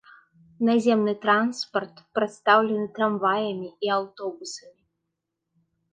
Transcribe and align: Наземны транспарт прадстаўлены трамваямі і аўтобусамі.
Наземны 0.69 1.13
транспарт 1.25 1.95
прадстаўлены 2.19 2.87
трамваямі 2.95 3.69
і 3.89 3.93
аўтобусамі. 3.99 4.79